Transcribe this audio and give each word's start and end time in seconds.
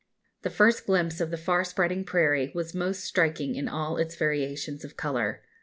The 0.41 0.49
first 0.49 0.87
glimpse 0.87 1.21
of 1.21 1.29
the 1.29 1.37
far 1.37 1.63
spreading 1.63 2.03
prairie 2.05 2.51
was 2.55 2.73
most 2.73 3.03
striking 3.03 3.53
in 3.53 3.67
all 3.67 3.97
its 3.97 4.15
variations 4.15 4.83
of 4.83 4.97
colour. 4.97 5.43